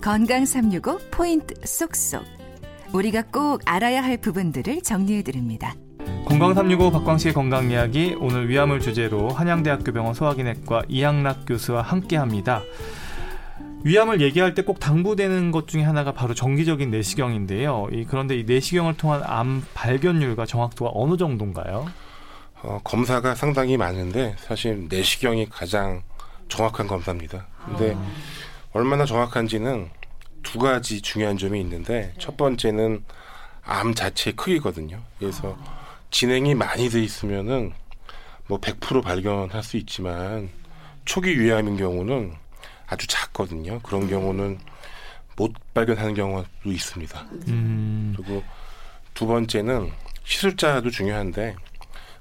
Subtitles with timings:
[0.00, 2.24] 건강 365 포인트 쏙쏙.
[2.92, 5.74] 우리가 꼭 알아야 할 부분들을 정리해 드립니다.
[6.26, 12.62] 건강 365 박광식의 건강 이야기 오늘 위암을 주제로 한양대학교 병원 소화기내과 이양락 교수와 함께 합니다.
[13.84, 17.88] 위암을 얘기할 때 꼭 당부되는 것 중에 하나가 바로 정기적인 내시경인데요.
[18.08, 21.86] 그런데 이 내시경을 통한 암 발견율과 정확도가 어느 정도인가요?
[22.62, 26.02] 어, 검사가 상당히 많은데 사실 내시경이 가장
[26.48, 27.46] 정확한 검사입니다.
[27.64, 28.04] 근데 아.
[28.72, 29.90] 얼마나 정확한지는
[30.42, 33.04] 두 가지 중요한 점이 있는데 첫 번째는
[33.62, 35.00] 암 자체의 크기거든요.
[35.18, 35.56] 그래서
[36.10, 37.72] 진행이 많이 돼 있으면은
[38.46, 40.50] 뭐 100% 발견할 수 있지만
[41.04, 42.34] 초기 위암인 경우는
[42.86, 43.80] 아주 작거든요.
[43.80, 44.58] 그런 경우는
[45.36, 47.26] 못 발견하는 경우도 있습니다.
[47.48, 48.14] 음.
[48.16, 48.42] 그리고
[49.14, 49.92] 두 번째는
[50.24, 51.56] 시술자도 중요한데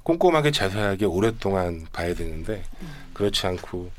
[0.09, 2.63] 꼼꼼하게 자세하게 오랫동안 봐야 되는데
[3.13, 3.91] 그렇지 않고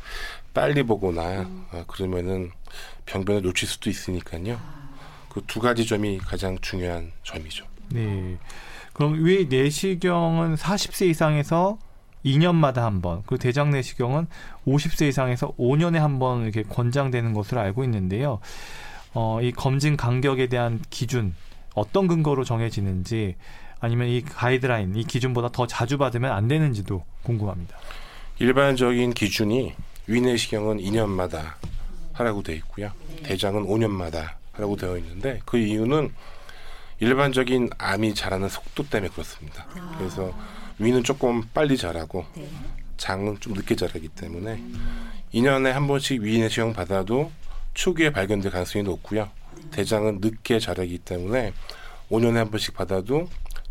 [0.53, 2.51] 빨리 보거나 어, 그러면은
[3.07, 4.59] 병변을 놓칠 수도 있으니까요.
[5.29, 7.65] 그 두 가지 점이 가장 중요한 점이죠.
[7.91, 8.37] 네.
[8.93, 11.79] 그럼 위 내시경은 40세 이상에서
[12.25, 14.27] 2년마다 한 번, 그리고 대장 내시경은
[14.67, 18.41] 50세 이상에서 5년에 한 번 이렇게 권장되는 것으로 알고 있는데요.
[19.15, 21.35] 어, 이 검진 간격에 대한 기준
[21.75, 23.37] 어떤 근거로 정해지는지
[23.81, 27.77] 아니면 이 가이드라인, 이 기준보다 더 자주 받으면 안 되는지도 궁금합니다.
[28.39, 29.75] 일반적인 기준이
[30.07, 31.55] 위내시경은 2년마다
[32.13, 32.93] 하라고 되어 있고요.
[33.23, 36.13] 대장은 5년마다 하라고 되어 있는데 그 이유는
[37.01, 39.67] 일반적인 암이 자라는 속도 때문에 그렇습니다.
[39.97, 40.33] 그래서
[40.79, 42.27] 위는 조금 빨리 자라고
[42.99, 44.63] 장은 좀 늦게 자라기 때문에
[45.33, 47.31] 2년에 한 번씩 위내시경 받아도
[47.73, 49.31] 초기에 발견될 가능성이 높고요.
[49.71, 51.53] 대장은 늦게 자라기 때문에
[52.11, 53.29] 5년에 한 번씩 받아도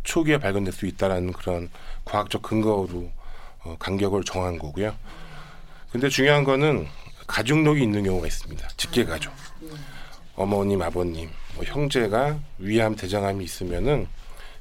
[0.10, 1.70] 초기에 발견될 수 있다라는 그런
[2.04, 3.12] 과학적 근거로
[3.64, 4.96] 어, 간격을 정한 거고요.
[5.92, 6.88] 근데 중요한 거는
[7.28, 8.68] 가족력이 있는 경우가 있습니다.
[8.76, 9.32] 직계 가족.
[10.36, 14.08] 어머님, 아버님, 뭐 형제가 위암, 대장암이 있으면은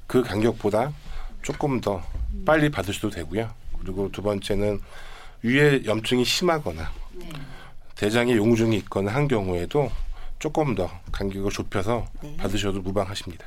[0.07, 0.93] 그 간격보다
[1.41, 2.03] 조금 더
[2.45, 3.51] 빨리 받으셔도 되고요.
[3.81, 4.81] 그리고 두 번째는
[5.43, 6.93] 위에 염증이 심하거나
[7.95, 9.91] 대장에 용중이 있거나 한 경우에도
[10.39, 12.37] 조금 더 간격을 좁혀서 네.
[12.37, 13.47] 받으셔도 무방하십니다.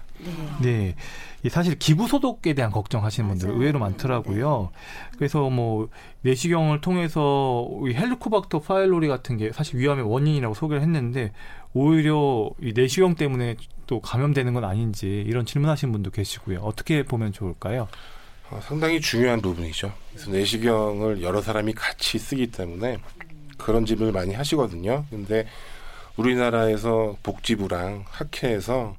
[0.62, 0.96] 네.
[1.42, 1.50] 네.
[1.50, 4.72] 사실 기부 소독에 대한 걱정하시는 분들 의외로 많더라고요.
[4.72, 5.18] 네.
[5.18, 5.90] 그래서 뭐
[6.22, 11.32] 내시경을 통해서 헬리코박터 파일로리 같은 게 사실 위암의 원인이라고 소개를 했는데
[11.74, 13.56] 오히려 이 내시경 때문에
[13.88, 16.60] 또 감염되는 건 아닌지 이런 질문하시는 분도 계시고요.
[16.60, 17.88] 어떻게 보면 좋을까요?
[18.50, 19.94] 어, 상당히 중요한 부분이죠.
[20.12, 22.98] 그래서 내시경을 여러 사람이 같이 쓰기 때문에
[23.58, 25.06] 그런 질문을 많이 하시거든요.
[25.10, 25.48] 근데
[26.18, 28.96] 우리나라에서 복지부랑 학회에서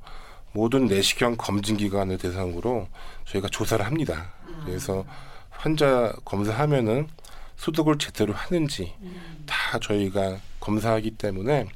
[0.52, 2.88] 모든 내시경 검진 기관을 대상으로
[3.24, 4.32] 저희가 조사를 합니다.
[4.64, 5.04] 그래서
[5.50, 7.08] 환자 검사하면은
[7.56, 8.92] 소독을 제대로 하는지
[9.46, 11.66] 다 저희가 검사하기 때문에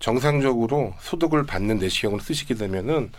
[0.00, 3.12] 정상적으로 소독을 받는 내시경을 쓰시게 되면은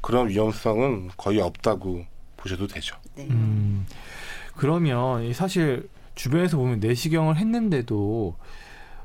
[0.00, 2.04] 그런 위험성은 거의 없다고
[2.36, 2.96] 보셔도 되죠.
[3.14, 3.26] 네.
[3.30, 3.86] 음,
[4.56, 8.36] 그러면 사실 주변에서 보면 내시경을 했는데도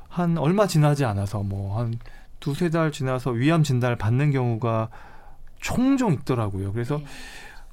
[0.08, 1.98] 한 얼마 지나지 않아서 뭐 한
[2.40, 4.88] 두세 달 지나서 위암 진단을 받는 경우가
[5.60, 6.72] 종종 있더라고요.
[6.72, 7.04] 그래서 네.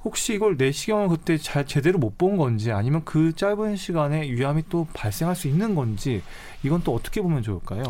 [0.04, 4.88] 혹시 이걸 내시경을 그때 잘 제대로 못 본 건지 아니면 그 짧은 시간에 위암이 또
[4.94, 6.22] 발생할 수 있는 건지
[6.64, 7.84] 이건 또 어떻게 보면 좋을까요?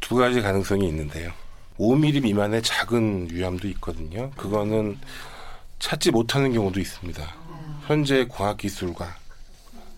[0.00, 1.32] 두 가지 가능성이 있는데요.
[1.78, 4.30] 5mm 미만의 작은 위암도 있거든요.
[4.36, 4.98] 그거는
[5.78, 7.22] 찾지 못하는 경우도 있습니다.
[7.86, 9.14] 현재 과학 기술과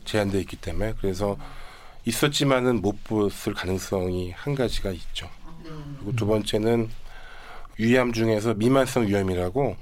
[0.05, 1.37] 제한되어 있기 때문에 그래서
[2.09, 5.29] 있었지만은 못 봤을 가능성이 한 가지가 있죠.
[5.99, 6.89] 그리고 두 번째는
[7.79, 9.77] 위암 중에서 미만성 위암이라고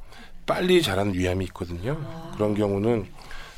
[0.45, 1.97] 빨리 자라는 위암이 있거든요.
[2.35, 3.07] 그런 경우는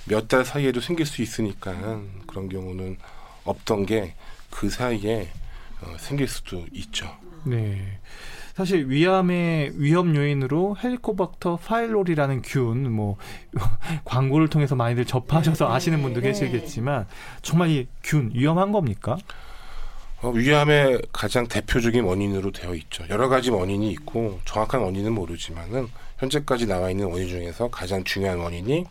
[0.07, 2.97] 몇 달 사이에도 생길 수 있으니까 그런 경우는
[3.45, 4.15] 없던 게
[4.51, 5.29] 그 사이에
[5.83, 7.15] 어, 생길 수도 있죠.
[7.45, 7.99] 네.
[8.59, 13.17] 사실 위암의 위험 요인으로 헬리코박터 파일로리라는 균, 뭐
[14.05, 16.27] 광고를 통해서 많이들 접하셔서 네, 아시는 분도 네.
[16.27, 17.07] 계시겠지만
[17.41, 19.17] 정말 이 균 위험한 겁니까?
[20.23, 23.05] 어, 위암의 가장 대표적인 원인으로 되어 있죠.
[23.09, 25.87] 여러 가지 원인이 있고 정확한 원인은 모르지만은
[26.19, 28.85] 현재까지 나와 있는 원인 중에서 가장 중요한 원인이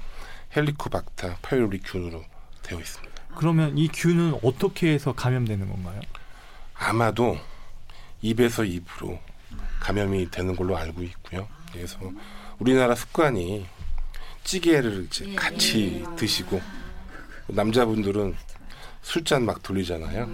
[0.56, 2.24] 헬리코박터 파일로리 균으로
[2.64, 3.14] 되어 있습니다.
[3.36, 6.00] 그러면 이 균은 어떻게 해서 감염되는 건가요?
[6.74, 7.38] 아마도
[8.22, 9.20] 입에서 입으로
[9.80, 11.48] 감염이 되는 걸로 알고 있고요.
[11.72, 12.00] 그래서
[12.60, 13.66] 우리나라 습관이
[14.44, 15.36] 찌개를 이제 네.
[15.36, 16.62] 같이 드시고
[17.48, 18.36] 남자분들은
[19.02, 20.26] 술잔 막 돌리잖아요.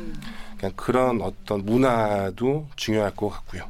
[0.57, 3.67] 그냥 그런 어떤 문화도 중요할 것 같고요.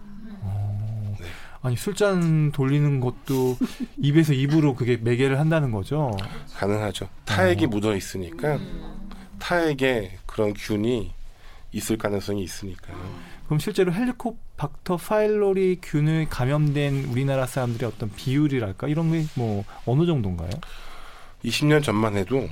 [1.20, 1.28] 네.
[1.62, 3.58] 아니 술잔 돌리는 것도
[3.98, 6.16] 입에서 입으로 그게 매개를 한다는 거죠?
[6.56, 7.10] 가능하죠.
[7.26, 7.68] 타액이 어.
[7.70, 8.60] 묻어 있으니까
[9.40, 11.14] 타액에 그런 균이
[11.72, 12.98] 있을 가능성이 있으니까요.
[13.46, 19.64] 그럼 실제로 헬리콥 헬리코 박터 파일로리 균에 감염된 우리나라 사람들의 어떤 비율이랄까 이런 게 뭐
[19.86, 20.50] 어느 정도인가요?
[21.44, 22.48] 20년 전만 해도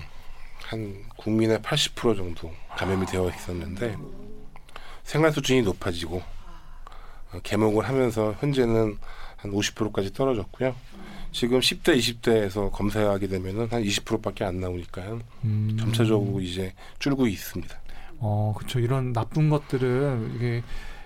[0.63, 3.95] 한 국민의 80% 정도 감염이 되어 있었는데
[5.03, 6.21] 생활 수준이 높아지고
[7.33, 8.97] 어, 개목을 하면서 현재는
[9.37, 10.75] 한 50%까지 떨어졌고요.
[11.31, 15.21] 지금 10대, 20대에서 검사하게 되면은 한 20%밖에 안 나오니까요.
[15.45, 15.77] 음.
[15.79, 17.73] 점차적으로 이제 줄고 있습니다.
[18.19, 18.79] 어, 그렇죠.
[18.79, 20.61] 이런 나쁜 것들은 이게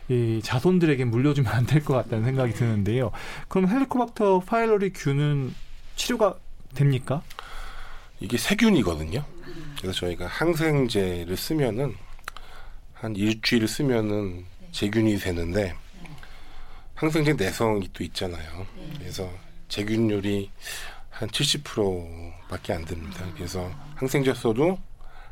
[0.10, 3.12] 이 자손들에게 물려주면 안 될 것 같다는 생각이 드는데요.
[3.48, 5.54] 그럼 헬리코박터 파일로리 균은
[5.96, 6.36] 치료가
[6.75, 7.22] 됩니까?
[8.19, 9.24] 이게 세균이거든요.
[9.80, 11.96] 그래서 저희가 항생제를 쓰면은
[12.94, 15.75] 한 일주일 쓰면은 제균이 되는데
[16.96, 18.66] 항생제 내성이 또 있잖아요.
[18.98, 19.30] 그래서
[19.68, 20.50] 제균율이
[21.10, 23.25] 한 70%밖에 안 됩니다.
[23.36, 24.78] 그래서 항생제 써도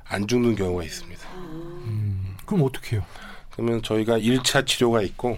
[0.05, 1.21] 안 죽는 경우가 있습니다.
[1.35, 3.05] 음, 그럼 어떻게 해요?
[3.53, 5.37] 그러면 저희가 1차 치료가 있고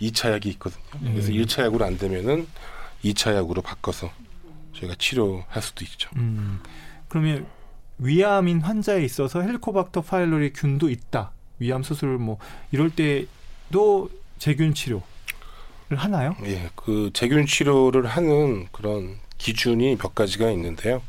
[0.00, 0.82] 2차 약이 있거든요.
[1.00, 1.34] 그래서 음.
[1.34, 2.46] 1차 약으로 안 되면은
[3.04, 4.10] 2차 약으로 바꿔서
[4.74, 6.10] 저희가 치료할 수도 있죠.
[6.16, 6.60] 음,
[7.08, 7.46] 그러면
[7.98, 11.30] 위암인 환자에 있어서 헬리코박터 파일로리 균도 있다.
[11.58, 12.38] 위암 수술 뭐
[12.72, 15.02] 이럴 때도 제균 치료를
[15.92, 16.36] 하나요?
[16.44, 21.00] 예, 그 제균 치료를 하는 그런 기준이 몇 가지가 있는데요.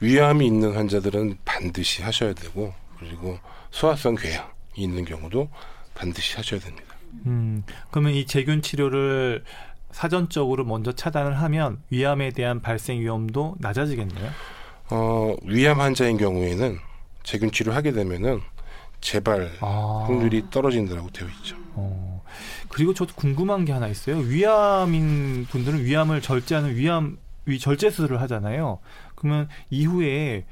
[0.00, 3.38] 위암이 있는 환자들은 반드시 하셔야 되고 그리고
[3.70, 5.48] 소화성 궤양이 있는 경우도
[5.94, 6.94] 반드시 하셔야 됩니다.
[7.26, 9.44] 음, 그러면 이 제균 치료를
[9.90, 14.30] 사전적으로 먼저 차단을 하면 위암에 대한 발생 위험도 낮아지겠네요.
[14.90, 16.78] 어, 위암 환자인 경우에는
[17.22, 18.40] 제균 치료하게 되면은
[19.00, 20.04] 재발 아.
[20.06, 21.56] 확률이 떨어진다고 되어 있죠.
[21.74, 22.22] 어.
[22.68, 24.18] 그리고 저도 궁금한 게 하나 있어요.
[24.18, 28.78] 위암인 분들은 위암을 절제하는 위암 위 절제 수술을 하잖아요.
[29.16, 30.44] 그러면 이후에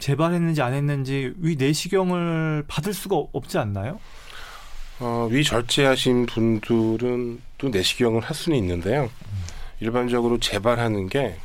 [0.00, 4.00] 재발했는지 안 했는지 위 내시경을 받을 수가 없지 않나요?
[4.98, 9.10] 어, 위 절제하신 분들은 또 내시경을 할 수는 있는데요.
[9.80, 11.38] 일반적으로 재발하는 게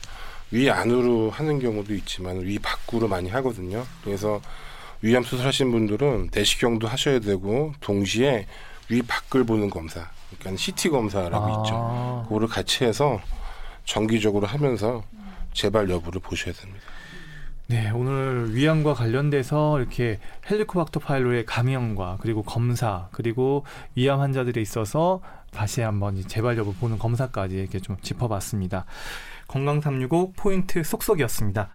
[0.52, 3.86] 위 안으로 하는 경우도 있지만 위 밖으로 많이 하거든요.
[4.04, 4.42] 그래서
[5.01, 8.48] 위암 수술하신 분들은 내시경도 하셔야 되고 동시에
[8.90, 10.10] 위 밖을 보는 검사,
[10.40, 11.74] 그러니까 CT 검사라고 있죠.
[11.75, 12.24] 아.
[12.28, 13.19] 그거를 같이 해서
[13.84, 15.04] 정기적으로 하면서
[15.54, 16.86] 재발 여부를 보셔야 됩니다.
[17.68, 20.20] 네, 오늘 위암과 관련돼서 이렇게
[20.50, 23.66] 헬리코박터 파일로의 감염과 그리고 검사 그리고
[23.96, 28.86] 위암 환자들에 있어서 다시 한번 이 재발 여부 보는 검사까지 이렇게 좀 짚어봤습니다.
[29.48, 31.75] 건강 365 포인트 속속이었습니다.